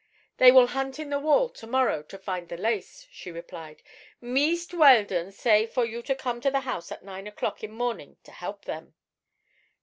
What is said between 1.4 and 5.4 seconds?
to morrow, to find the lace," she replied. "Meest Weldon